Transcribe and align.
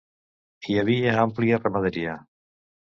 Hi 0.69 0.79
havia 0.83 1.13
àmplia 1.27 1.63
ramaderia. 1.63 2.21